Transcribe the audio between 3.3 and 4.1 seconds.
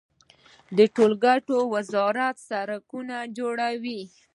جوړوي